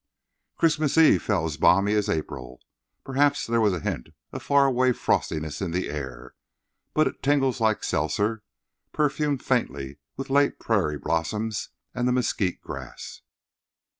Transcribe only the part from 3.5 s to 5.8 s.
was a hint of far away frostiness in